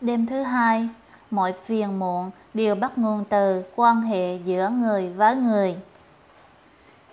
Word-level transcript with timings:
Đêm 0.00 0.26
thứ 0.26 0.42
hai, 0.42 0.88
mọi 1.30 1.52
phiền 1.64 1.98
muộn 1.98 2.30
đều 2.54 2.74
bắt 2.74 2.98
nguồn 2.98 3.24
từ 3.24 3.62
quan 3.76 4.02
hệ 4.02 4.36
giữa 4.36 4.68
người 4.68 5.08
với 5.08 5.36
người. 5.36 5.76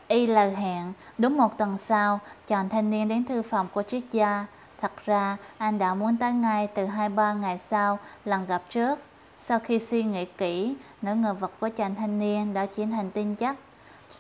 Y 0.08 0.28
lời 0.28 0.56
hẹn, 0.56 0.94
đúng 1.18 1.38
một 1.38 1.58
tuần 1.58 1.78
sau, 1.78 2.20
chàng 2.48 2.70
thanh 2.70 2.90
niên 2.90 3.08
đến 3.08 3.26
thư 3.26 3.42
phòng 3.42 3.68
của 3.74 3.84
triết 3.84 4.04
gia. 4.12 4.46
Thật 4.82 4.92
ra, 5.06 5.38
anh 5.58 5.78
đã 5.78 5.94
muốn 5.94 6.18
tới 6.18 6.32
ngay 6.32 6.68
từ 6.68 6.86
hai 6.86 7.10
ba 7.10 7.34
ngày 7.34 7.60
sau 7.60 8.00
lần 8.26 8.46
gặp 8.46 8.62
trước. 8.70 9.00
Sau 9.38 9.60
khi 9.60 9.80
suy 9.80 10.04
nghĩ 10.04 10.26
kỹ, 10.26 10.76
nỗi 11.02 11.16
ngờ 11.16 11.34
vật 11.34 11.52
của 11.60 11.70
chàng 11.70 11.96
thanh 11.96 12.20
niên 12.20 12.54
đã 12.54 12.66
chuyển 12.66 12.92
thành 12.92 13.12
tin 13.12 13.36
chắc 13.36 13.58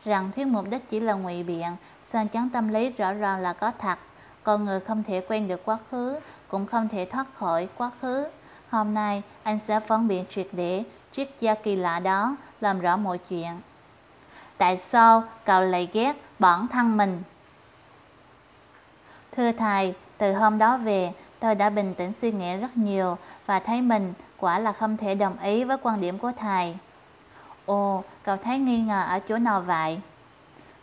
rằng 0.05 0.31
thuyết 0.35 0.47
mục 0.47 0.65
đích 0.69 0.89
chỉ 0.89 0.99
là 0.99 1.13
ngụy 1.13 1.43
biện, 1.43 1.75
sang 2.03 2.27
chắn 2.27 2.49
tâm 2.49 2.69
lý 2.69 2.89
rõ 2.89 3.13
ràng 3.13 3.39
là 3.39 3.53
có 3.53 3.71
thật. 3.79 3.99
Con 4.43 4.65
người 4.65 4.79
không 4.79 5.03
thể 5.03 5.21
quên 5.21 5.47
được 5.47 5.65
quá 5.65 5.77
khứ, 5.91 6.19
cũng 6.47 6.65
không 6.65 6.87
thể 6.87 7.05
thoát 7.05 7.27
khỏi 7.35 7.67
quá 7.77 7.91
khứ. 8.01 8.27
Hôm 8.69 8.93
nay, 8.93 9.21
anh 9.43 9.59
sẽ 9.59 9.79
phân 9.79 10.07
biện 10.07 10.25
triệt 10.29 10.47
để 10.51 10.83
chiếc 11.11 11.39
da 11.39 11.53
kỳ 11.53 11.75
lạ 11.75 11.99
đó, 11.99 12.35
làm 12.61 12.79
rõ 12.79 12.97
mọi 12.97 13.17
chuyện. 13.17 13.61
Tại 14.57 14.77
sao 14.77 15.23
cậu 15.45 15.61
lại 15.61 15.89
ghét 15.93 16.13
bản 16.39 16.67
thân 16.67 16.97
mình? 16.97 17.23
Thưa 19.31 19.51
thầy, 19.51 19.93
từ 20.17 20.33
hôm 20.33 20.57
đó 20.57 20.77
về, 20.77 21.13
tôi 21.39 21.55
đã 21.55 21.69
bình 21.69 21.93
tĩnh 21.93 22.13
suy 22.13 22.31
nghĩ 22.31 22.55
rất 22.55 22.77
nhiều 22.77 23.17
và 23.45 23.59
thấy 23.59 23.81
mình 23.81 24.13
quả 24.37 24.59
là 24.59 24.71
không 24.71 24.97
thể 24.97 25.15
đồng 25.15 25.39
ý 25.39 25.63
với 25.63 25.77
quan 25.83 26.01
điểm 26.01 26.17
của 26.17 26.31
thầy. 26.37 26.77
Ồ, 27.65 28.03
cậu 28.23 28.37
thấy 28.37 28.57
nghi 28.57 28.79
ngờ 28.79 29.03
ở 29.09 29.19
chỗ 29.19 29.37
nào 29.37 29.61
vậy? 29.61 29.99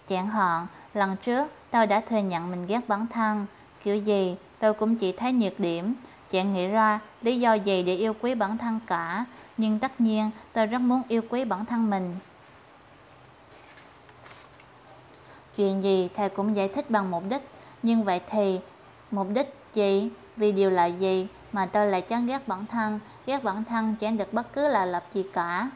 Chẳng 0.08 0.26
hạn, 0.26 0.66
lần 0.94 1.16
trước 1.16 1.50
tôi 1.70 1.86
đã 1.86 2.00
thừa 2.00 2.18
nhận 2.18 2.50
mình 2.50 2.66
ghét 2.66 2.88
bản 2.88 3.06
thân, 3.06 3.46
kiểu 3.84 3.96
gì 3.96 4.36
tôi 4.58 4.74
cũng 4.74 4.96
chỉ 4.96 5.12
thấy 5.12 5.32
nhược 5.32 5.60
điểm, 5.60 5.94
chẳng 6.30 6.54
nghĩ 6.54 6.66
ra 6.66 7.00
lý 7.22 7.40
do 7.40 7.54
gì 7.54 7.82
để 7.82 7.94
yêu 7.94 8.14
quý 8.20 8.34
bản 8.34 8.58
thân 8.58 8.80
cả, 8.86 9.24
nhưng 9.56 9.78
tất 9.78 10.00
nhiên 10.00 10.30
tôi 10.52 10.66
rất 10.66 10.78
muốn 10.78 11.02
yêu 11.08 11.22
quý 11.30 11.44
bản 11.44 11.64
thân 11.64 11.90
mình. 11.90 12.16
Chuyện 15.56 15.84
gì 15.84 16.08
thầy 16.14 16.28
cũng 16.28 16.56
giải 16.56 16.68
thích 16.68 16.90
bằng 16.90 17.10
mục 17.10 17.22
đích, 17.30 17.42
nhưng 17.82 18.04
vậy 18.04 18.20
thì 18.30 18.60
mục 19.10 19.26
đích 19.34 19.54
gì, 19.74 20.10
vì 20.36 20.52
điều 20.52 20.70
là 20.70 20.86
gì 20.86 21.26
mà 21.52 21.66
tôi 21.66 21.86
lại 21.86 22.00
chán 22.00 22.26
ghét 22.26 22.48
bản 22.48 22.66
thân, 22.66 23.00
ghét 23.26 23.44
bản 23.44 23.64
thân 23.64 23.94
chẳng 24.00 24.16
được 24.16 24.32
bất 24.32 24.52
cứ 24.52 24.68
là 24.68 24.84
lập 24.84 25.04
gì 25.12 25.22
cả. 25.32 25.70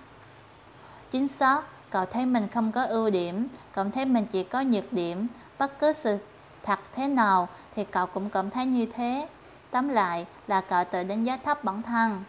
Chính 1.11 1.29
xác, 1.29 1.63
cậu 1.91 2.05
thấy 2.05 2.27
mình 2.27 2.49
không 2.49 2.73
có 2.73 2.85
ưu 2.85 3.11
điểm, 3.11 3.49
cậu 3.73 3.85
thấy 3.95 4.05
mình 4.05 4.27
chỉ 4.27 4.45
có 4.45 4.63
nhược 4.63 4.93
điểm, 4.93 5.27
bất 5.59 5.79
cứ 5.79 5.93
sự 5.93 6.19
thật 6.63 6.79
thế 6.95 7.09
nào 7.09 7.49
thì 7.77 7.85
cậu 7.85 8.07
cũng 8.07 8.31
cảm 8.31 8.51
thấy 8.51 8.67
như 8.67 8.87
thế. 8.87 9.29
Tóm 9.71 9.89
lại 9.89 10.27
là 10.47 10.61
cậu 10.61 10.85
tự 10.85 11.05
đánh 11.05 11.23
giá 11.23 11.37
thấp 11.45 11.65
bản 11.65 11.83
thân. 11.83 12.25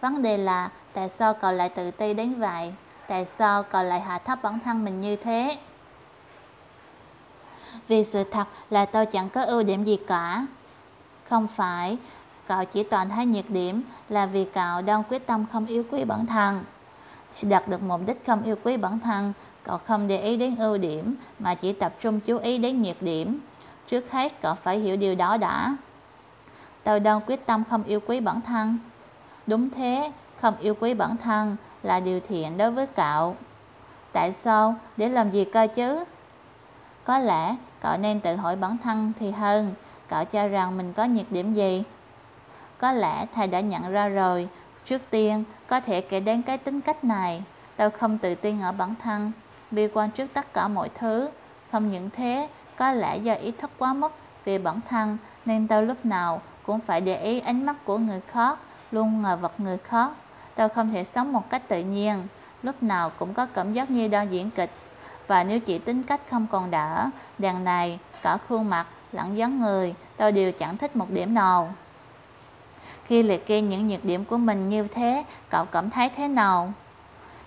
Vấn 0.00 0.22
đề 0.22 0.38
là 0.38 0.70
tại 0.92 1.08
sao 1.08 1.34
cậu 1.34 1.52
lại 1.52 1.68
tự 1.68 1.90
ti 1.90 2.14
đến 2.14 2.34
vậy? 2.34 2.72
Tại 3.08 3.24
sao 3.24 3.62
cậu 3.62 3.82
lại 3.82 4.00
hạ 4.00 4.18
thấp 4.18 4.42
bản 4.42 4.58
thân 4.64 4.84
mình 4.84 5.00
như 5.00 5.16
thế? 5.16 5.58
Vì 7.88 8.04
sự 8.04 8.24
thật 8.24 8.44
là 8.70 8.84
tôi 8.84 9.06
chẳng 9.06 9.30
có 9.30 9.44
ưu 9.44 9.62
điểm 9.62 9.84
gì 9.84 9.98
cả. 10.06 10.46
Không 11.28 11.48
phải, 11.48 11.98
cậu 12.46 12.64
chỉ 12.64 12.82
toàn 12.82 13.10
thấy 13.10 13.26
nhược 13.26 13.50
điểm 13.50 13.82
là 14.08 14.26
vì 14.26 14.44
cậu 14.44 14.82
đang 14.82 15.02
quyết 15.04 15.26
tâm 15.26 15.44
không 15.52 15.66
yêu 15.66 15.84
quý 15.90 16.04
bản 16.04 16.26
thân. 16.26 16.64
Để 17.42 17.48
đạt 17.48 17.68
được 17.68 17.82
mục 17.82 18.00
đích 18.06 18.26
không 18.26 18.42
yêu 18.42 18.56
quý 18.62 18.76
bản 18.76 19.00
thân, 19.00 19.32
cậu 19.62 19.78
không 19.78 20.08
để 20.08 20.20
ý 20.20 20.36
đến 20.36 20.56
ưu 20.56 20.78
điểm 20.78 21.14
mà 21.38 21.54
chỉ 21.54 21.72
tập 21.72 21.94
trung 22.00 22.20
chú 22.20 22.38
ý 22.38 22.58
đến 22.58 22.80
nhược 22.80 23.02
điểm. 23.02 23.40
Trước 23.86 24.10
hết 24.10 24.40
cậu 24.42 24.54
phải 24.54 24.78
hiểu 24.78 24.96
điều 24.96 25.14
đó 25.14 25.36
đã. 25.36 25.76
Tôi 26.84 27.00
đang 27.00 27.20
quyết 27.26 27.46
tâm 27.46 27.64
không 27.64 27.84
yêu 27.84 28.00
quý 28.06 28.20
bản 28.20 28.40
thân. 28.40 28.78
Đúng 29.46 29.70
thế, 29.70 30.12
không 30.40 30.56
yêu 30.60 30.74
quý 30.80 30.94
bản 30.94 31.16
thân 31.16 31.56
là 31.82 32.00
điều 32.00 32.20
thiện 32.20 32.56
đối 32.56 32.70
với 32.70 32.86
cậu. 32.86 33.36
Tại 34.12 34.32
sao? 34.32 34.74
Để 34.96 35.08
làm 35.08 35.30
gì 35.30 35.44
cơ 35.44 35.66
chứ? 35.74 36.04
Có 37.04 37.18
lẽ 37.18 37.56
cậu 37.80 37.96
nên 37.96 38.20
tự 38.20 38.36
hỏi 38.36 38.56
bản 38.56 38.76
thân 38.78 39.12
thì 39.20 39.30
hơn. 39.30 39.74
Cậu 40.08 40.24
cho 40.24 40.48
rằng 40.48 40.76
mình 40.76 40.92
có 40.92 41.04
nhược 41.04 41.32
điểm 41.32 41.52
gì? 41.52 41.84
Có 42.78 42.92
lẽ 42.92 43.26
thầy 43.34 43.46
đã 43.46 43.60
nhận 43.60 43.92
ra 43.92 44.08
rồi. 44.08 44.48
Trước 44.84 45.02
tiên, 45.10 45.44
có 45.66 45.80
thể 45.80 46.00
kể 46.00 46.20
đến 46.20 46.42
cái 46.42 46.58
tính 46.58 46.80
cách 46.80 47.04
này. 47.04 47.42
Tôi 47.76 47.90
không 47.90 48.18
tự 48.18 48.34
tin 48.34 48.60
ở 48.60 48.72
bản 48.72 48.94
thân, 49.02 49.32
bi 49.70 49.88
quan 49.94 50.10
trước 50.10 50.26
tất 50.34 50.54
cả 50.54 50.68
mọi 50.68 50.88
thứ. 50.88 51.30
Không 51.72 51.88
những 51.88 52.10
thế, 52.10 52.48
có 52.76 52.92
lẽ 52.92 53.16
do 53.16 53.34
ý 53.34 53.50
thức 53.50 53.70
quá 53.78 53.94
mức 53.94 54.12
về 54.44 54.58
bản 54.58 54.80
thân 54.88 55.18
nên 55.44 55.68
tôi 55.68 55.82
lúc 55.82 56.06
nào 56.06 56.42
cũng 56.66 56.80
phải 56.80 57.00
để 57.00 57.22
ý 57.22 57.40
ánh 57.40 57.66
mắt 57.66 57.76
của 57.84 57.98
người 57.98 58.20
khác, 58.28 58.58
luôn 58.90 59.22
ngờ 59.22 59.38
vật 59.40 59.60
người 59.60 59.78
khác. 59.78 60.10
Tôi 60.54 60.68
không 60.68 60.92
thể 60.92 61.04
sống 61.04 61.32
một 61.32 61.50
cách 61.50 61.62
tự 61.68 61.80
nhiên, 61.82 62.26
lúc 62.62 62.82
nào 62.82 63.10
cũng 63.10 63.34
có 63.34 63.46
cảm 63.46 63.72
giác 63.72 63.90
như 63.90 64.08
đang 64.08 64.32
diễn 64.32 64.50
kịch. 64.50 64.70
Và 65.26 65.44
nếu 65.44 65.60
chỉ 65.60 65.78
tính 65.78 66.02
cách 66.02 66.20
không 66.30 66.46
còn 66.50 66.70
đỡ, 66.70 67.10
đàn 67.38 67.64
này, 67.64 67.98
cả 68.22 68.38
khuôn 68.48 68.70
mặt, 68.70 68.86
lẫn 69.12 69.38
dáng 69.38 69.60
người, 69.60 69.94
tôi 70.16 70.32
đều 70.32 70.52
chẳng 70.52 70.76
thích 70.76 70.96
một 70.96 71.10
điểm 71.10 71.34
nào. 71.34 71.74
Khi 73.04 73.22
liệt 73.22 73.46
kê 73.46 73.60
những 73.60 73.88
nhược 73.88 74.04
điểm 74.04 74.24
của 74.24 74.36
mình 74.36 74.68
như 74.68 74.88
thế, 74.94 75.24
cậu 75.50 75.64
cảm 75.64 75.90
thấy 75.90 76.10
thế 76.16 76.28
nào? 76.28 76.72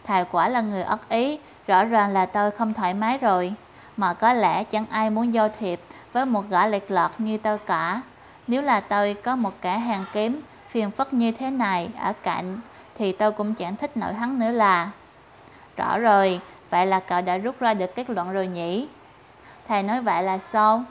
Thầy 0.03 0.25
quả 0.31 0.49
là 0.49 0.61
người 0.61 0.83
ất 0.83 1.09
ý, 1.09 1.39
rõ 1.67 1.83
ràng 1.83 2.13
là 2.13 2.25
tôi 2.25 2.51
không 2.51 2.73
thoải 2.73 2.93
mái 2.93 3.17
rồi. 3.17 3.53
Mà 3.97 4.13
có 4.13 4.33
lẽ 4.33 4.63
chẳng 4.63 4.85
ai 4.89 5.09
muốn 5.09 5.33
giao 5.33 5.49
thiệp 5.59 5.81
với 6.13 6.25
một 6.25 6.49
gã 6.49 6.67
lệch 6.67 6.91
lọt 6.91 7.11
như 7.17 7.37
tôi 7.37 7.57
cả. 7.57 8.01
Nếu 8.47 8.61
là 8.61 8.79
tôi 8.79 9.13
có 9.13 9.35
một 9.35 9.53
cả 9.61 9.77
hàng 9.77 10.05
kém, 10.13 10.35
phiền 10.69 10.91
phức 10.91 11.13
như 11.13 11.31
thế 11.31 11.49
này 11.49 11.89
ở 11.99 12.13
cạnh, 12.23 12.59
thì 12.97 13.11
tôi 13.11 13.31
cũng 13.31 13.53
chẳng 13.53 13.75
thích 13.75 13.97
nổi 13.97 14.13
hắn 14.13 14.39
nữa 14.39 14.51
là. 14.51 14.91
Rõ 15.77 15.97
rồi, 15.97 16.39
vậy 16.69 16.85
là 16.85 16.99
cậu 16.99 17.21
đã 17.21 17.37
rút 17.37 17.59
ra 17.59 17.73
được 17.73 17.95
kết 17.95 18.09
luận 18.09 18.33
rồi 18.33 18.47
nhỉ? 18.47 18.87
Thầy 19.67 19.83
nói 19.83 20.01
vậy 20.01 20.23
là 20.23 20.37
sao? 20.37 20.83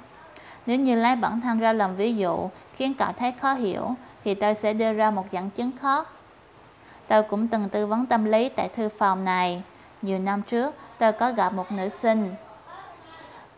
Nếu 0.66 0.78
như 0.78 0.94
lấy 0.94 1.16
bản 1.16 1.40
thân 1.40 1.58
ra 1.58 1.72
làm 1.72 1.96
ví 1.96 2.16
dụ 2.16 2.48
khiến 2.74 2.94
cậu 2.94 3.12
thấy 3.18 3.32
khó 3.32 3.52
hiểu, 3.52 3.94
thì 4.24 4.34
tôi 4.34 4.54
sẽ 4.54 4.72
đưa 4.72 4.92
ra 4.92 5.10
một 5.10 5.30
dẫn 5.30 5.50
chứng 5.50 5.70
khác. 5.80 6.08
Tôi 7.08 7.22
cũng 7.22 7.48
từng 7.48 7.68
tư 7.68 7.86
vấn 7.86 8.06
tâm 8.06 8.24
lý 8.24 8.48
tại 8.48 8.68
thư 8.68 8.88
phòng 8.88 9.24
này. 9.24 9.62
Nhiều 10.02 10.18
năm 10.18 10.42
trước, 10.42 10.74
tôi 10.98 11.12
có 11.12 11.32
gặp 11.32 11.52
một 11.52 11.72
nữ 11.72 11.88
sinh. 11.88 12.34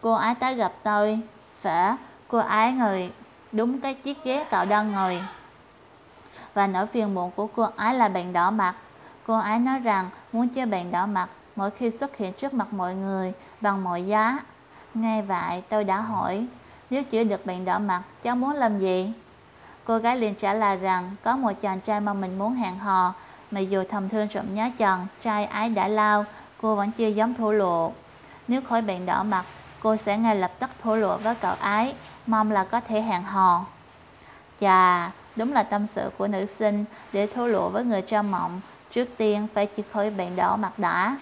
Cô 0.00 0.12
ấy 0.12 0.34
tới 0.34 0.54
gặp 0.54 0.72
tôi, 0.82 1.20
phải 1.54 1.92
cô 2.28 2.38
ấy 2.38 2.72
người 2.72 3.10
đúng 3.53 3.81
cái 3.81 3.94
chiếc 3.94 4.25
ghế 4.25 4.44
cậu 4.50 4.64
đang 4.64 4.92
ngồi. 4.92 5.20
Và 6.54 6.66
nỗi 6.66 6.86
phiền 6.86 7.14
muộn 7.14 7.31
của 7.31 7.47
cô 7.47 7.66
ấy 7.76 7.94
là 7.94 8.09
bệnh 8.09 8.32
đỏ 8.32 8.50
mặt. 8.50 8.75
Cô 9.26 9.38
ấy 9.38 9.59
nói 9.59 9.78
rằng 9.78 10.10
muốn 10.32 10.48
chơi 10.48 10.66
bệnh 10.66 10.91
đỏ 10.91 11.06
mặt 11.06 11.28
mỗi 11.56 11.70
khi 11.70 11.91
xuất 11.91 12.16
hiện 12.16 12.32
trước 12.32 12.54
mặt 12.54 12.72
mọi 12.72 12.94
người 12.94 13.32
bằng 13.60 13.84
mọi 13.84 14.03
giá. 14.03 14.38
Nghe 14.94 15.22
vậy 15.22 15.62
tôi 15.69 15.84
đã 15.84 16.00
hỏi, 16.00 16.47
nếu 16.91 17.04
chữa 17.04 17.25
được 17.25 17.47
bệnh 17.47 17.64
đỏ 17.64 17.78
mặt, 17.78 18.03
cháu 18.22 18.37
muốn 18.37 18.53
làm 18.53 18.78
gì? 18.78 19.12
Cô 19.84 19.98
gái 19.98 20.16
liền 20.16 20.34
trả 20.34 20.54
lời 20.54 20.76
rằng 20.76 21.16
có 21.22 21.37
một 21.37 21.53
chàng 21.60 21.81
trai 21.81 22.00
mà 22.00 22.12
mình 22.14 22.38
muốn 22.38 22.54
hẹn 22.54 22.78
hò, 22.78 23.14
mà 23.50 23.60
dù 23.60 23.84
thầm 23.91 24.08
thương 24.08 24.28
trộm 24.28 24.54
nhớ 24.54 24.70
chàng 24.78 25.06
trai 25.22 25.44
ái 25.44 25.69
đã 25.69 25.88
lao, 25.88 26.25
cô 26.62 26.75
vẫn 26.75 26.92
chưa 26.92 27.08
dám 27.08 27.34
thổ 27.34 27.53
lộ. 27.53 27.92
Nếu 28.48 28.60
khỏi 28.69 28.82
bệnh 28.82 29.06
đỏ 29.06 29.22
mặt, 29.22 29.44
cô 29.81 29.97
sẽ 29.97 30.19
ngay 30.19 30.37
lập 30.37 30.53
tức 30.58 30.70
thổ 30.82 30.97
lộ 30.97 31.16
với 31.16 31.34
cậu 31.34 31.54
ái, 31.60 31.94
mong 32.28 32.50
là 32.50 32.64
có 32.64 32.80
thể 32.80 33.00
hẹn 33.00 33.22
hò. 33.22 33.64
Chà, 34.60 35.10
đúng 35.36 35.52
là 35.52 35.62
tâm 35.62 35.86
sự 35.86 36.10
của 36.18 36.28
nữ 36.28 36.46
sinh 36.46 36.84
để 37.12 37.26
thô 37.26 37.46
lộ 37.46 37.68
với 37.68 37.84
người 37.84 38.02
trong 38.02 38.30
mộng, 38.30 38.60
trước 38.90 39.08
tiên 39.16 39.48
phải 39.54 39.66
chịu 39.66 39.84
khỏi 39.92 40.10
bệnh 40.10 40.36
đỏ 40.36 40.56
mặt 40.56 40.78
đã. 40.78 41.16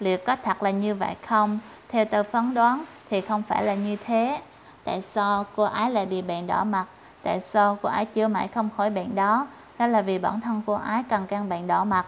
Liệu 0.00 0.18
có 0.26 0.36
thật 0.44 0.62
là 0.62 0.70
như 0.70 0.94
vậy 0.94 1.16
không? 1.26 1.58
Theo 1.88 2.04
tờ 2.04 2.22
phán 2.22 2.54
đoán 2.54 2.84
thì 3.10 3.20
không 3.20 3.42
phải 3.42 3.64
là 3.64 3.74
như 3.74 3.96
thế. 4.06 4.40
Tại 4.84 5.02
sao 5.02 5.44
cô 5.56 5.62
ấy 5.62 5.90
lại 5.90 6.06
bị 6.06 6.22
bệnh 6.22 6.46
đỏ 6.46 6.64
mặt? 6.64 6.84
Tại 7.22 7.40
sao 7.40 7.78
cô 7.82 7.88
ấy 7.88 8.04
chữa 8.04 8.28
mãi 8.28 8.48
không 8.48 8.68
khỏi 8.76 8.90
bệnh 8.90 9.14
đó? 9.14 9.46
Đó 9.78 9.86
là 9.86 10.02
vì 10.02 10.18
bản 10.18 10.40
thân 10.40 10.62
cô 10.66 10.72
ấy 10.72 11.02
cần 11.08 11.26
căn 11.26 11.48
bệnh 11.48 11.66
đỏ 11.66 11.84
mặt. 11.84 12.06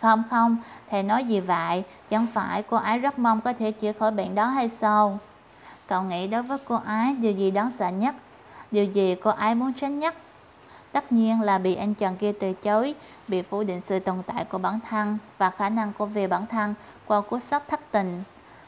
Không 0.00 0.22
không, 0.30 0.56
thầy 0.90 1.02
nói 1.02 1.24
gì 1.24 1.40
vậy? 1.40 1.84
Chẳng 2.10 2.26
phải 2.26 2.62
cô 2.62 2.76
ấy 2.76 2.98
rất 2.98 3.18
mong 3.18 3.40
có 3.40 3.52
thể 3.52 3.72
chữa 3.72 3.92
khỏi 3.92 4.10
bệnh 4.10 4.34
đó 4.34 4.46
hay 4.46 4.68
sao? 4.68 5.18
Cậu 5.88 6.02
nghĩ 6.02 6.26
đối 6.26 6.42
với 6.42 6.58
cô 6.64 6.74
ái 6.84 7.14
điều 7.14 7.32
gì 7.32 7.50
đáng 7.50 7.70
sợ 7.70 7.88
nhất? 7.88 8.14
Điều 8.70 8.84
gì 8.84 9.14
cô 9.22 9.30
ái 9.30 9.54
muốn 9.54 9.72
tránh 9.72 9.98
nhất? 9.98 10.14
Tất 10.92 11.12
nhiên 11.12 11.40
là 11.40 11.58
bị 11.58 11.74
anh 11.74 11.94
chàng 11.94 12.16
kia 12.16 12.32
từ 12.40 12.52
chối, 12.52 12.94
bị 13.28 13.42
phủ 13.42 13.62
định 13.62 13.80
sự 13.80 13.98
tồn 13.98 14.22
tại 14.26 14.44
của 14.44 14.58
bản 14.58 14.80
thân 14.88 15.18
và 15.38 15.50
khả 15.50 15.68
năng 15.68 15.92
của 15.92 16.06
về 16.06 16.26
bản 16.26 16.46
thân 16.46 16.74
qua 17.06 17.20
cú 17.20 17.38
sốc 17.38 17.68
thất 17.68 17.80
tình. 17.90 18.22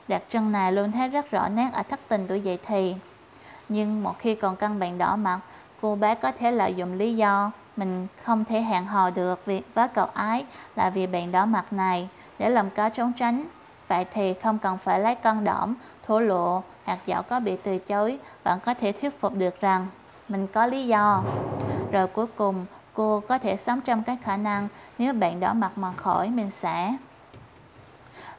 Đặc 0.09 0.23
trưng 0.29 0.53
này 0.53 0.73
luôn 0.73 0.93
thấy 0.93 1.09
rất 1.09 1.31
rõ 1.31 1.49
nét 1.49 1.71
ở 1.73 1.83
thất 1.83 2.01
tình 2.09 2.27
tuổi 2.29 2.41
dậy 2.41 2.59
thì. 2.67 2.95
Nhưng 3.69 4.03
một 4.03 4.19
khi 4.19 4.35
còn 4.35 4.57
căn 4.57 4.79
bệnh 4.79 4.99
đỏ 4.99 5.17
mặt, 5.17 5.41
cô 5.81 5.97
bé 5.97 6.15
có 6.15 6.33
thể 6.33 6.51
lợi 6.53 6.75
dụng 6.75 6.93
lý 6.93 7.17
do 7.17 7.51
mình 7.77 8.07
không 8.23 8.45
thể 8.45 8.61
hẹn 8.61 8.87
hò 8.87 9.11
được 9.11 9.45
với 9.47 9.89
cậu 9.95 10.07
ái 10.15 10.45
là 10.77 10.91
vì 10.91 11.07
bệnh 11.07 11.33
đỏ 11.33 11.45
mặt 11.47 11.73
này 11.73 12.09
để 12.39 12.51
làm 12.51 12.71
cá 12.71 12.89
trốn 12.89 13.13
tránh. 13.13 13.45
Vậy 13.89 14.07
thì 14.15 14.35
không 14.35 14.59
cần 14.59 14.79
phải 14.79 15.01
lấy 15.01 15.15
con 15.15 15.45
đỏm, 15.45 15.75
thổ 16.09 16.21
lộ 16.21 16.63
hoặc 16.85 16.99
dạo 17.07 17.23
có 17.23 17.41
bị 17.41 17.57
từ 17.65 17.79
chối, 17.79 18.19
bạn 18.45 18.61
có 18.61 18.75
thể 18.75 18.93
thuyết 18.93 19.21
phục 19.21 19.35
được 19.35 19.61
rằng 19.61 19.87
mình 20.29 20.47
có 20.47 20.67
lý 20.67 20.87
do. 20.87 21.23
rồi 21.91 22.07
cuối 22.07 22.27
cùng 22.27 22.67
cô 22.95 23.23
có 23.29 23.39
thể 23.39 23.57
sống 23.57 23.81
trong 23.81 24.03
các 24.03 24.19
khả 24.23 24.37
năng 24.37 24.69
nếu 24.99 25.13
bạn 25.13 25.41
đỏ 25.41 25.55
mặt 25.55 25.79
mà 25.79 25.93
khỏi 25.93 26.29
mình 26.31 26.51
sẽ 26.51 26.97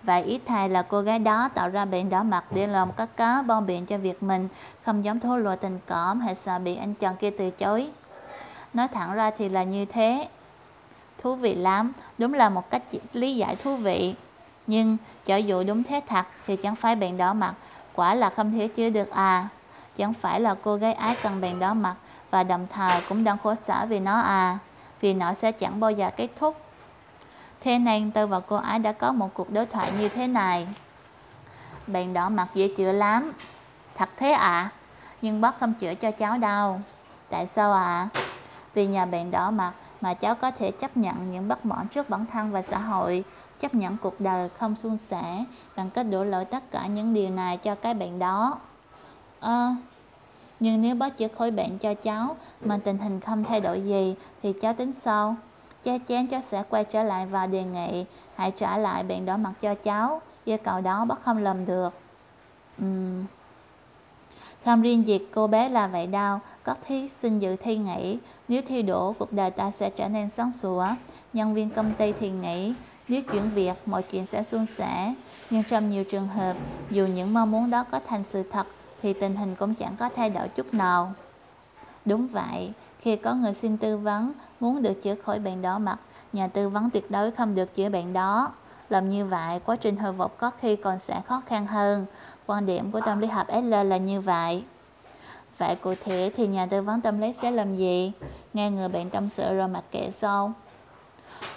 Vậy 0.03 0.23
ít 0.23 0.41
thay 0.45 0.69
là 0.69 0.81
cô 0.81 1.01
gái 1.01 1.19
đó 1.19 1.49
tạo 1.53 1.69
ra 1.69 1.85
bệnh 1.85 2.09
đỏ 2.09 2.23
mặt 2.23 2.45
để 2.51 2.67
làm 2.67 2.91
các 2.97 3.09
cá 3.17 3.41
bao 3.41 3.61
biện 3.61 3.85
cho 3.85 3.97
việc 3.97 4.23
mình 4.23 4.47
không 4.83 5.05
giống 5.05 5.19
thô 5.19 5.37
lộ 5.37 5.55
tình 5.55 5.79
cảm 5.87 6.19
hay 6.19 6.35
sợ 6.35 6.59
bị 6.59 6.75
anh 6.75 6.93
chàng 6.93 7.15
kia 7.15 7.29
từ 7.29 7.51
chối. 7.51 7.89
Nói 8.73 8.87
thẳng 8.87 9.13
ra 9.13 9.31
thì 9.31 9.49
là 9.49 9.63
như 9.63 9.85
thế. 9.85 10.27
Thú 11.21 11.35
vị 11.35 11.55
lắm, 11.55 11.93
đúng 12.17 12.33
là 12.33 12.49
một 12.49 12.69
cách 12.69 12.83
lý 13.13 13.35
giải 13.35 13.55
thú 13.55 13.75
vị. 13.75 14.15
Nhưng 14.69 14.97
cho 15.25 15.35
dụ 15.35 15.63
đúng 15.63 15.83
thế 15.83 16.01
thật 16.07 16.25
thì 16.47 16.55
chẳng 16.55 16.75
phải 16.75 16.95
bạn 16.95 17.17
đỏ 17.17 17.33
mặt, 17.33 17.53
quả 17.95 18.13
là 18.13 18.29
không 18.29 18.51
thể 18.51 18.67
chữa 18.67 18.89
được 18.89 19.09
à. 19.09 19.47
Chẳng 19.97 20.13
phải 20.13 20.41
là 20.41 20.55
cô 20.63 20.75
gái 20.75 20.93
ái 20.93 21.15
cần 21.23 21.41
bạn 21.41 21.59
đỏ 21.59 21.73
mặt 21.73 21.95
và 22.31 22.43
đồng 22.43 22.67
thời 22.69 23.01
cũng 23.09 23.23
đang 23.23 23.37
khổ 23.37 23.55
sở 23.55 23.85
vì 23.89 23.99
nó 23.99 24.19
à. 24.19 24.57
Vì 25.01 25.13
nó 25.13 25.33
sẽ 25.33 25.51
chẳng 25.51 25.79
bao 25.79 25.91
giờ 25.91 26.09
kết 26.17 26.27
thúc. 26.35 26.61
Thế 27.61 27.79
nên 27.79 28.11
tôi 28.11 28.27
và 28.27 28.39
cô 28.39 28.55
ấy 28.55 28.79
đã 28.79 28.91
có 28.91 29.11
một 29.11 29.33
cuộc 29.33 29.51
đối 29.51 29.65
thoại 29.65 29.91
như 29.99 30.09
thế 30.09 30.27
này. 30.27 30.67
Bạn 31.87 32.13
đỏ 32.13 32.29
mặt 32.29 32.47
dễ 32.53 32.69
chữa 32.77 32.91
lắm. 32.91 33.31
Thật 33.95 34.09
thế 34.17 34.31
ạ? 34.31 34.39
À? 34.47 34.69
Nhưng 35.21 35.41
bác 35.41 35.59
không 35.59 35.73
chữa 35.73 35.93
cho 35.93 36.11
cháu 36.11 36.37
đâu. 36.37 36.81
Tại 37.29 37.47
sao 37.47 37.73
ạ? 37.73 37.81
À? 37.81 38.07
Vì 38.73 38.87
nhà 38.87 39.05
bạn 39.05 39.31
đỏ 39.31 39.51
mặt 39.51 39.71
mà 40.01 40.13
cháu 40.13 40.35
có 40.35 40.51
thể 40.51 40.71
chấp 40.71 40.97
nhận 40.97 41.31
những 41.31 41.47
bất 41.47 41.65
mãn 41.65 41.87
trước 41.87 42.09
bản 42.09 42.25
thân 42.31 42.51
và 42.51 42.61
xã 42.61 42.77
hội, 42.77 43.23
chấp 43.59 43.75
nhận 43.75 43.97
cuộc 43.97 44.21
đời 44.21 44.49
không 44.57 44.75
suôn 44.75 44.97
sẻ 44.97 45.45
bằng 45.75 45.89
cách 45.89 46.05
đổ 46.09 46.23
lỗi 46.23 46.45
tất 46.45 46.71
cả 46.71 46.87
những 46.87 47.13
điều 47.13 47.29
này 47.29 47.57
cho 47.57 47.75
cái 47.75 47.93
bệnh 47.93 48.19
đó. 48.19 48.59
À, 49.39 49.75
nhưng 50.59 50.81
nếu 50.81 50.95
bác 50.95 51.17
chữa 51.17 51.27
khỏi 51.27 51.51
bệnh 51.51 51.77
cho 51.77 51.93
cháu 51.93 52.35
mà 52.65 52.79
tình 52.83 52.97
hình 52.97 53.19
không 53.19 53.43
thay 53.43 53.61
đổi 53.61 53.81
gì 53.81 54.15
thì 54.43 54.53
cháu 54.61 54.73
tính 54.73 54.93
sau 55.01 55.35
cha 55.83 55.97
chắn 56.07 56.27
cháu 56.27 56.41
sẽ 56.41 56.63
quay 56.69 56.83
trở 56.83 57.03
lại 57.03 57.25
và 57.25 57.47
đề 57.47 57.63
nghị 57.63 58.05
hãy 58.35 58.51
trả 58.51 58.77
lại 58.77 59.03
bệnh 59.03 59.25
đỏ 59.25 59.37
mặt 59.37 59.53
cho 59.61 59.75
cháu. 59.75 60.21
Yêu 60.45 60.57
cầu 60.63 60.81
đó 60.81 61.05
bác 61.05 61.21
không 61.21 61.43
làm 61.43 61.65
được. 61.65 61.93
Uhm. 62.83 63.25
Không 64.65 64.81
riêng 64.81 65.03
việc 65.03 65.31
cô 65.33 65.47
bé 65.47 65.69
là 65.69 65.87
vậy 65.87 66.07
đâu, 66.07 66.39
các 66.63 66.77
thí 66.87 67.09
sinh 67.09 67.39
dự 67.39 67.55
thi 67.55 67.77
nghĩ 67.77 68.17
nếu 68.47 68.61
thi 68.67 68.81
đổ, 68.81 69.13
cuộc 69.19 69.33
đời 69.33 69.51
ta 69.51 69.71
sẽ 69.71 69.89
trở 69.89 70.09
nên 70.09 70.29
sáng 70.29 70.53
sủa. 70.53 70.87
Nhân 71.33 71.53
viên 71.53 71.69
công 71.69 71.93
ty 71.93 72.13
thì 72.19 72.29
nghĩ 72.29 72.73
nếu 73.07 73.21
chuyển 73.21 73.49
việc 73.49 73.73
mọi 73.85 74.03
chuyện 74.03 74.25
sẽ 74.25 74.43
suôn 74.43 74.65
sẻ. 74.65 75.13
Nhưng 75.49 75.63
trong 75.63 75.89
nhiều 75.89 76.03
trường 76.03 76.27
hợp, 76.27 76.57
dù 76.89 77.07
những 77.07 77.33
mong 77.33 77.51
muốn 77.51 77.69
đó 77.69 77.83
có 77.91 77.99
thành 78.07 78.23
sự 78.23 78.43
thật 78.51 78.67
thì 79.01 79.13
tình 79.13 79.35
hình 79.35 79.55
cũng 79.55 79.75
chẳng 79.75 79.95
có 79.99 80.09
thay 80.15 80.29
đổi 80.29 80.47
chút 80.47 80.73
nào. 80.73 81.13
Đúng 82.05 82.27
vậy, 82.27 82.73
khi 82.99 83.15
có 83.15 83.33
người 83.33 83.53
xin 83.53 83.77
tư 83.77 83.97
vấn 83.97 84.33
muốn 84.59 84.81
được 84.81 85.03
chữa 85.03 85.15
khỏi 85.15 85.39
bệnh 85.39 85.61
đỏ 85.61 85.79
mặt, 85.79 85.99
nhà 86.33 86.47
tư 86.47 86.69
vấn 86.69 86.89
tuyệt 86.89 87.11
đối 87.11 87.31
không 87.31 87.55
được 87.55 87.75
chữa 87.75 87.89
bệnh 87.89 88.13
đó. 88.13 88.51
Làm 88.89 89.09
như 89.09 89.25
vậy, 89.25 89.59
quá 89.65 89.75
trình 89.75 89.97
hồi 89.97 90.13
phục 90.17 90.37
có 90.37 90.51
khi 90.61 90.75
còn 90.75 90.99
sẽ 90.99 91.21
khó 91.27 91.41
khăn 91.47 91.67
hơn. 91.67 92.05
Quan 92.45 92.65
điểm 92.65 92.91
của 92.91 93.01
tâm 93.05 93.19
lý 93.19 93.27
học 93.27 93.47
SL 93.49 93.73
là 93.73 93.97
như 93.97 94.21
vậy. 94.21 94.63
Vậy 95.57 95.75
cụ 95.75 95.93
thể 96.03 96.31
thì 96.35 96.47
nhà 96.47 96.65
tư 96.65 96.81
vấn 96.81 97.01
tâm 97.01 97.21
lý 97.21 97.33
sẽ 97.33 97.51
làm 97.51 97.75
gì? 97.75 98.11
Nghe 98.53 98.71
người 98.71 98.89
bệnh 98.89 99.09
tâm 99.09 99.29
sự 99.29 99.53
rồi 99.53 99.67
mặc 99.67 99.83
kệ 99.91 100.11
sau. 100.11 100.53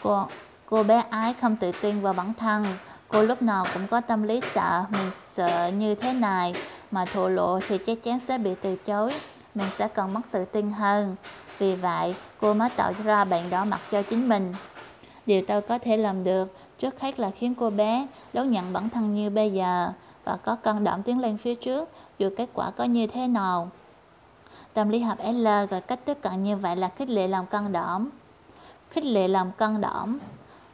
Cô, 0.02 0.26
cô 0.66 0.82
bé 0.82 1.04
ái 1.10 1.34
không 1.40 1.56
tự 1.56 1.72
tin 1.82 2.00
vào 2.00 2.12
bản 2.12 2.34
thân. 2.34 2.66
Cô 3.08 3.22
lúc 3.22 3.42
nào 3.42 3.66
cũng 3.74 3.86
có 3.86 4.00
tâm 4.00 4.22
lý 4.22 4.40
sợ, 4.54 4.84
mình 4.90 5.10
sợ 5.32 5.66
như 5.66 5.94
thế 5.94 6.12
này, 6.12 6.54
mà 6.90 7.04
thổ 7.04 7.28
lộ 7.28 7.60
thì 7.68 7.78
chắc 7.78 8.02
chắn 8.02 8.20
sẽ 8.20 8.38
bị 8.38 8.54
từ 8.62 8.76
chối. 8.76 9.12
Mình 9.54 9.68
sẽ 9.70 9.88
cần 9.88 10.12
mất 10.12 10.20
tự 10.30 10.44
tin 10.44 10.72
hơn. 10.72 11.16
Vì 11.58 11.76
vậy, 11.76 12.14
cô 12.40 12.54
mới 12.54 12.68
tạo 12.76 12.92
ra 13.04 13.24
bệnh 13.24 13.50
đỏ 13.50 13.64
mặt 13.64 13.80
cho 13.90 14.02
chính 14.02 14.28
mình. 14.28 14.54
Điều 15.26 15.42
tôi 15.48 15.62
có 15.62 15.78
thể 15.78 15.96
làm 15.96 16.24
được 16.24 16.54
trước 16.82 17.00
hết 17.00 17.20
là 17.20 17.30
khiến 17.30 17.54
cô 17.54 17.70
bé 17.70 18.06
đón 18.32 18.50
nhận 18.50 18.72
bản 18.72 18.88
thân 18.88 19.14
như 19.14 19.30
bây 19.30 19.52
giờ 19.52 19.92
và 20.24 20.36
có 20.36 20.56
can 20.56 20.84
đảm 20.84 21.02
tiến 21.02 21.18
lên 21.18 21.38
phía 21.38 21.54
trước 21.54 21.88
dù 22.18 22.28
kết 22.36 22.48
quả 22.54 22.70
có 22.70 22.84
như 22.84 23.06
thế 23.06 23.26
nào. 23.26 23.70
Tâm 24.74 24.88
lý 24.88 25.00
học 25.00 25.18
L 25.32 25.46
gọi 25.70 25.80
cách 25.80 26.00
tiếp 26.04 26.18
cận 26.22 26.42
như 26.42 26.56
vậy 26.56 26.76
là 26.76 26.88
khích 26.88 27.08
lệ 27.08 27.28
lòng 27.28 27.46
can 27.46 27.72
đảm. 27.72 28.10
Khích 28.90 29.04
lệ 29.04 29.28
lòng 29.28 29.52
can 29.58 29.80
đảm. 29.80 30.18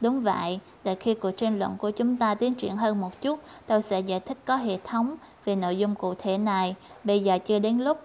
Đúng 0.01 0.21
vậy, 0.21 0.59
để 0.83 0.95
khi 0.95 1.13
cuộc 1.13 1.31
tranh 1.31 1.59
luận 1.59 1.77
của 1.77 1.91
chúng 1.91 2.17
ta 2.17 2.35
tiến 2.35 2.53
triển 2.53 2.75
hơn 2.75 3.01
một 3.01 3.21
chút, 3.21 3.39
tôi 3.67 3.81
sẽ 3.81 3.99
giải 3.99 4.19
thích 4.19 4.37
có 4.45 4.55
hệ 4.55 4.77
thống 4.83 5.15
về 5.45 5.55
nội 5.55 5.77
dung 5.77 5.95
cụ 5.95 6.13
thể 6.13 6.37
này. 6.37 6.75
Bây 7.03 7.19
giờ 7.19 7.37
chưa 7.39 7.59
đến 7.59 7.79
lúc. 7.79 8.01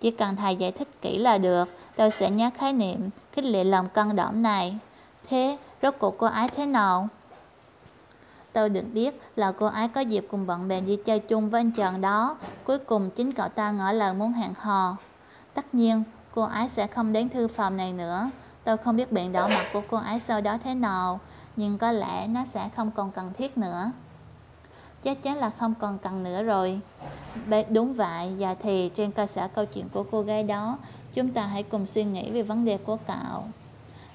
Chỉ 0.00 0.10
cần 0.10 0.36
thầy 0.36 0.56
giải 0.56 0.72
thích 0.72 0.88
kỹ 1.02 1.18
là 1.18 1.38
được, 1.38 1.68
tôi 1.96 2.10
sẽ 2.10 2.30
nhắc 2.30 2.54
khái 2.58 2.72
niệm 2.72 3.10
khích 3.32 3.44
lệ 3.44 3.64
lòng 3.64 3.88
can 3.88 4.16
đảm 4.16 4.42
này. 4.42 4.78
Thế, 5.28 5.56
rốt 5.84 5.94
cuộc 5.98 6.18
cô 6.18 6.26
ấy 6.26 6.48
thế 6.48 6.66
nào? 6.66 7.08
Tôi 8.52 8.68
được 8.68 8.84
biết 8.92 9.20
là 9.36 9.52
cô 9.52 9.66
ấy 9.66 9.88
có 9.88 10.00
dịp 10.00 10.26
cùng 10.30 10.46
bạn 10.46 10.68
bè 10.68 10.80
đi 10.80 10.98
chơi 11.04 11.18
chung 11.18 11.50
với 11.50 11.60
anh 11.60 11.70
chàng 11.70 12.00
đó. 12.00 12.36
Cuối 12.64 12.78
cùng 12.78 13.10
chính 13.10 13.32
cậu 13.32 13.48
ta 13.48 13.70
ngỏ 13.70 13.92
lời 13.92 14.14
muốn 14.14 14.32
hẹn 14.32 14.54
hò. 14.58 14.96
Tất 15.54 15.74
nhiên, 15.74 16.02
cô 16.34 16.42
ấy 16.42 16.68
sẽ 16.68 16.86
không 16.86 17.12
đến 17.12 17.28
thư 17.28 17.48
phòng 17.48 17.76
này 17.76 17.92
nữa. 17.92 18.30
Tôi 18.64 18.76
không 18.76 18.96
biết 18.96 19.12
biện 19.12 19.32
đỏ 19.32 19.48
mặt 19.48 19.64
của 19.72 19.82
cô 19.90 19.96
ấy 19.96 20.20
sau 20.20 20.40
đó 20.40 20.58
thế 20.64 20.74
nào, 20.74 21.20
nhưng 21.56 21.78
có 21.78 21.92
lẽ 21.92 22.26
nó 22.26 22.44
sẽ 22.44 22.68
không 22.76 22.90
còn 22.90 23.10
cần 23.10 23.32
thiết 23.38 23.58
nữa. 23.58 23.90
Chắc 25.02 25.22
chắn 25.22 25.36
là 25.36 25.50
không 25.50 25.74
còn 25.80 25.98
cần 25.98 26.22
nữa 26.22 26.42
rồi. 26.42 26.80
Đúng 27.68 27.94
vậy, 27.94 28.36
và 28.38 28.54
thì 28.54 28.90
trên 28.94 29.12
cơ 29.12 29.26
sở 29.26 29.48
câu 29.48 29.64
chuyện 29.64 29.88
của 29.88 30.04
cô 30.10 30.22
gái 30.22 30.42
đó, 30.42 30.78
chúng 31.14 31.30
ta 31.30 31.46
hãy 31.46 31.62
cùng 31.62 31.86
suy 31.86 32.04
nghĩ 32.04 32.30
về 32.30 32.42
vấn 32.42 32.64
đề 32.64 32.76
của 32.76 32.96
cậu. 33.06 33.44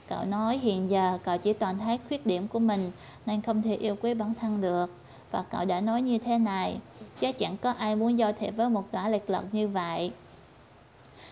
Cậu 0.10 0.26
nói 0.26 0.58
hiện 0.58 0.90
giờ 0.90 1.18
cậu 1.24 1.38
chỉ 1.38 1.54
toàn 1.54 1.80
thấy 1.80 2.00
khuyết 2.08 2.26
điểm 2.26 2.48
của 2.48 2.60
mình 2.60 2.92
nên 3.26 3.42
không 3.42 3.62
thể 3.62 3.76
yêu 3.76 3.96
quý 4.02 4.14
bản 4.14 4.34
thân 4.42 4.62
được. 4.62 4.94
Và 5.32 5.44
cậu 5.52 5.66
đã 5.66 5.82
nói 5.82 6.02
như 6.02 6.18
thế 6.18 6.38
này, 6.38 6.78
chắc 7.20 7.38
chẳng 7.40 7.58
có 7.58 7.72
ai 7.72 7.96
muốn 7.96 8.20
giao 8.20 8.34
thiệp 8.34 8.52
với 8.56 8.70
một 8.70 8.92
gã 8.92 9.10
lệch 9.10 9.30
lật 9.30 9.44
như 9.52 9.68
vậy. 9.68 10.12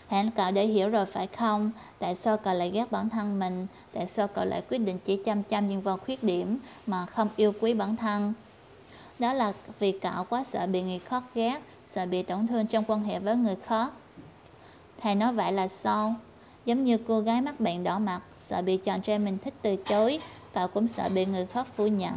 Hẳn 0.08 0.32
cậu 0.32 0.52
đã 0.52 0.62
hiểu 0.62 0.90
rồi 0.90 1.06
phải 1.06 1.28
không? 1.28 1.72
Tại 2.00 2.16
sao 2.16 2.38
cậu 2.38 2.54
lại 2.54 2.72
ghét 2.72 2.92
bản 2.92 3.10
thân 3.10 3.40
mình? 3.40 3.68
Tại 3.94 4.08
sao 4.08 4.28
cậu 4.28 4.46
lại 4.46 4.62
quyết 4.70 4.78
định 4.78 5.00
chỉ 5.06 5.24
chăm 5.26 5.44
chăm 5.44 5.68
nhìn 5.68 5.82
vào 5.82 5.98
khuyết 5.98 6.24
điểm 6.24 6.60
mà 6.88 7.06
không 7.06 7.30
yêu 7.36 7.54
quý 7.62 7.74
bản 7.74 7.96
thân? 7.96 8.34
Đó 9.20 9.34
là 9.34 9.54
vì 9.80 9.92
cậu 9.92 10.24
quá 10.30 10.44
sợ 10.44 10.68
bị 10.68 10.82
người 10.82 11.00
khác 11.00 11.24
ghét, 11.36 11.60
sợ 11.86 12.06
bị 12.06 12.24
tổn 12.24 12.48
thương 12.48 12.68
trong 12.68 12.84
quan 12.88 13.04
hệ 13.04 13.20
với 13.20 13.36
người 13.36 13.56
khác. 13.66 13.92
Thầy 15.02 15.16
nói 15.16 15.34
vậy 15.34 15.52
là 15.52 15.68
sao? 15.68 16.16
Giống 16.66 16.84
như 16.84 16.98
cô 17.08 17.20
gái 17.20 17.42
mắc 17.42 17.60
bệnh 17.60 17.84
đỏ 17.84 18.00
mặt, 18.00 18.22
sợ 18.50 18.62
bị 18.62 18.78
chàng 18.78 19.02
trai 19.02 19.20
mình 19.20 19.38
thích 19.44 19.54
từ 19.62 19.76
chối, 19.76 20.20
cậu 20.54 20.68
cũng 20.68 20.88
sợ 20.88 21.10
bị 21.10 21.26
người 21.26 21.46
khác 21.46 21.68
phủ 21.76 21.88
nhận. 21.88 22.14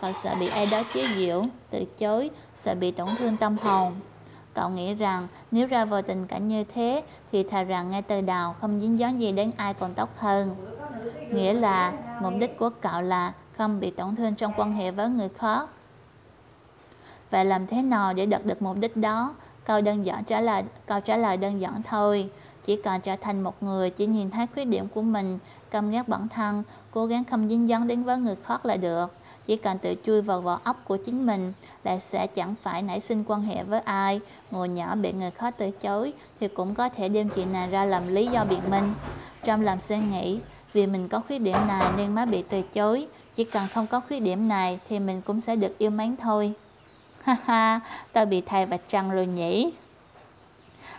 Cậu 0.00 0.12
sợ 0.22 0.34
bị 0.40 0.48
ai 0.48 0.68
đó 0.70 0.82
chế 0.94 1.06
giễu, 1.16 1.42
từ 1.70 1.84
chối, 1.98 2.30
sợ 2.56 2.74
bị 2.74 2.90
tổn 2.90 3.08
thương 3.18 3.36
tâm 3.36 3.56
hồn. 3.62 3.92
Cậu 4.54 4.70
nghĩ 4.70 4.94
rằng 4.94 5.28
nếu 5.50 5.66
ra 5.66 5.84
vào 5.84 6.02
tình 6.02 6.26
cảnh 6.26 6.48
như 6.48 6.64
thế 6.64 7.02
thì 7.32 7.42
thà 7.42 7.62
rằng 7.62 7.90
ngay 7.90 8.02
từ 8.02 8.20
đầu 8.20 8.52
không 8.60 8.80
dính 8.80 8.98
dáng 8.98 9.20
gì 9.20 9.32
đến 9.32 9.52
ai 9.56 9.74
còn 9.74 9.94
tốt 9.94 10.10
hơn. 10.16 10.56
Nghĩa 11.32 11.52
là 11.52 11.92
mục 12.22 12.32
đích 12.38 12.58
của 12.58 12.70
cậu 12.70 13.02
là 13.02 13.32
không 13.56 13.80
bị 13.80 13.90
tổn 13.90 14.16
thương 14.16 14.34
trong 14.34 14.52
quan 14.56 14.72
hệ 14.72 14.90
với 14.90 15.08
người 15.08 15.28
khác. 15.28 15.68
Và 17.30 17.44
làm 17.44 17.66
thế 17.66 17.82
nào 17.82 18.14
để 18.14 18.26
đạt 18.26 18.44
được 18.44 18.62
mục 18.62 18.76
đích 18.76 18.96
đó? 18.96 19.34
Câu 19.64 19.80
đơn 19.80 20.06
giản 20.06 20.24
trả 20.24 20.40
lời, 20.40 20.62
câu 20.86 21.00
trả 21.00 21.16
lời 21.16 21.36
đơn 21.36 21.60
giản 21.60 21.82
thôi. 21.82 22.30
Chỉ 22.66 22.82
cần 22.82 23.00
trở 23.00 23.16
thành 23.16 23.40
một 23.42 23.62
người 23.62 23.90
chỉ 23.90 24.06
nhìn 24.06 24.30
thấy 24.30 24.46
khuyết 24.54 24.64
điểm 24.64 24.88
của 24.88 25.02
mình, 25.02 25.38
căm 25.70 25.90
ghét 25.90 26.08
bản 26.08 26.28
thân, 26.28 26.62
cố 26.90 27.06
gắng 27.06 27.24
không 27.24 27.48
dính 27.48 27.68
dáng 27.68 27.86
đến 27.86 28.02
với 28.02 28.18
người 28.18 28.36
khác 28.44 28.66
là 28.66 28.76
được. 28.76 29.14
Chỉ 29.46 29.56
cần 29.56 29.78
tự 29.78 29.94
chui 30.06 30.22
vào 30.22 30.40
vỏ 30.40 30.60
ốc 30.64 30.84
của 30.84 30.96
chính 30.96 31.26
mình 31.26 31.52
là 31.84 31.98
sẽ 31.98 32.26
chẳng 32.26 32.54
phải 32.62 32.82
nảy 32.82 33.00
sinh 33.00 33.24
quan 33.24 33.42
hệ 33.42 33.62
với 33.64 33.80
ai. 33.80 34.20
Ngồi 34.50 34.68
nhỏ 34.68 34.94
bị 34.94 35.12
người 35.12 35.30
khác 35.30 35.54
từ 35.58 35.70
chối 35.70 36.12
thì 36.40 36.48
cũng 36.48 36.74
có 36.74 36.88
thể 36.88 37.08
đem 37.08 37.28
chuyện 37.28 37.52
này 37.52 37.68
ra 37.68 37.84
làm 37.84 38.14
lý 38.14 38.26
do 38.26 38.44
biện 38.44 38.70
minh. 38.70 38.94
Trong 39.44 39.62
làm 39.62 39.80
suy 39.80 39.98
nghĩ, 39.98 40.40
vì 40.72 40.86
mình 40.86 41.08
có 41.08 41.20
khuyết 41.20 41.38
điểm 41.38 41.56
này 41.68 41.86
nên 41.96 42.14
mới 42.14 42.26
bị 42.26 42.42
từ 42.42 42.62
chối. 42.62 43.06
Chỉ 43.36 43.44
cần 43.44 43.68
không 43.74 43.86
có 43.86 44.00
khuyết 44.00 44.20
điểm 44.20 44.48
này 44.48 44.78
thì 44.88 44.98
mình 44.98 45.22
cũng 45.22 45.40
sẽ 45.40 45.56
được 45.56 45.78
yêu 45.78 45.90
mến 45.90 46.16
thôi. 46.16 46.52
Ha 47.22 47.36
ha, 47.44 47.80
tao 48.12 48.26
bị 48.26 48.40
thầy 48.40 48.66
vạch 48.66 48.88
trăng 48.88 49.10
rồi 49.10 49.26
nhỉ 49.26 49.72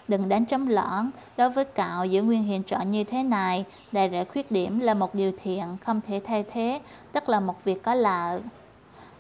đừng 0.08 0.30
đánh 0.30 0.46
trống 0.46 0.68
lõn. 0.68 1.10
Đối 1.38 1.50
với 1.50 1.66
cậu, 1.66 2.06
giữ 2.06 2.24
nguyên 2.24 2.44
hiện 2.44 2.64
trạng 2.64 2.92
như 2.92 3.04
thế 3.04 3.24
này, 3.24 3.66
đầy 3.92 4.10
rẫy 4.10 4.26
khuyết 4.26 4.52
điểm 4.52 4.80
là 4.80 4.94
một 4.94 5.16
điều 5.16 5.32
thiện, 5.44 5.78
không 5.86 6.02
thể 6.08 6.22
thay 6.28 6.46
thế, 6.54 6.82
tức 7.12 7.30
là 7.30 7.40
một 7.40 7.64
việc 7.64 7.84
có 7.84 7.94
lợi. 7.94 8.42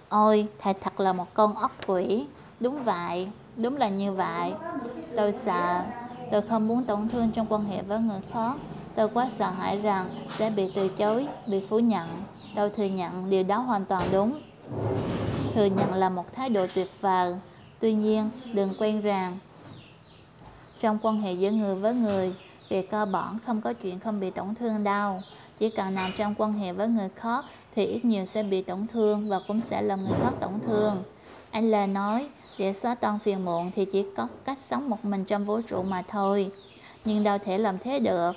Ôi, 0.10 0.48
thầy 0.60 0.74
thật 0.74 1.00
là 1.00 1.14
một 1.14 1.34
con 1.34 1.56
ốc 1.56 1.72
quỷ. 1.88 2.26
Đúng 2.60 2.84
vậy, 2.84 3.28
đúng 3.58 3.78
là 3.78 3.90
như 3.90 4.14
vậy. 4.14 4.54
Tôi 5.16 5.34
sợ, 5.34 5.84
tôi 6.32 6.42
không 6.42 6.68
muốn 6.68 6.84
tổn 6.84 7.10
thương 7.10 7.32
trong 7.32 7.48
quan 7.50 7.66
hệ 7.66 7.82
với 7.82 8.00
người 8.00 8.22
khác. 8.34 8.54
Tôi 8.96 9.10
quá 9.10 9.30
sợ 9.30 9.50
hãi 9.50 9.78
rằng 9.78 10.10
sẽ 10.30 10.50
bị 10.50 10.72
từ 10.76 10.88
chối, 10.88 11.28
bị 11.48 11.66
phủ 11.70 11.80
nhận. 11.80 12.08
Tôi 12.56 12.70
thừa 12.70 12.86
nhận 12.86 13.30
điều 13.30 13.44
đó 13.44 13.58
hoàn 13.58 13.86
toàn 13.86 14.04
đúng. 14.14 14.42
Thừa 15.56 15.66
nhận 15.66 15.94
là 15.94 16.10
một 16.10 16.34
thái 16.36 16.50
độ 16.50 16.66
tuyệt 16.76 16.88
vời. 17.02 17.36
Tuy 17.80 17.94
nhiên, 17.94 18.30
đừng 18.54 18.74
quên 18.80 19.02
rằng 19.02 19.38
trong 20.82 20.98
quan 21.02 21.22
hệ 21.22 21.34
giữa 21.34 21.52
người 21.52 21.76
với 21.76 21.94
người 21.94 22.34
Về 22.70 22.82
cơ 22.82 23.06
bản 23.06 23.38
không 23.46 23.62
có 23.62 23.74
chuyện 23.74 24.00
không 24.00 24.20
bị 24.20 24.30
tổn 24.30 24.56
thương 24.56 24.84
đâu. 24.84 25.22
Chỉ 25.58 25.70
cần 25.70 25.96
nằm 25.96 26.12
trong 26.18 26.36
quan 26.38 26.54
hệ 26.54 26.74
với 26.74 26.88
người 26.88 27.10
khác 27.16 27.46
thì 27.76 27.86
ít 27.86 28.06
nhiều 28.06 28.26
sẽ 28.26 28.44
bị 28.44 28.62
tổn 28.62 28.88
thương 28.88 29.30
và 29.30 29.40
cũng 29.48 29.62
sẽ 29.62 29.82
làm 29.82 30.04
người 30.04 30.18
khác 30.24 30.34
tổn 30.40 30.52
thương. 30.68 31.04
Anh 31.52 31.72
Lê 31.72 31.88
nói, 31.88 32.28
để 32.58 32.74
xóa 32.74 32.96
tan 32.96 33.20
phiền 33.20 33.46
muộn 33.46 33.72
thì 33.76 33.86
chỉ 33.86 34.06
có 34.18 34.28
cách 34.46 34.58
sống 34.58 34.90
một 34.90 35.06
mình 35.06 35.26
trong 35.26 35.46
vũ 35.46 35.62
trụ 35.62 35.82
mà 35.82 36.02
thôi. 36.02 36.52
Nhưng 37.06 37.24
đâu 37.24 37.38
thể 37.38 37.58
làm 37.58 37.80
thế 37.80 38.00
được. 38.00 38.32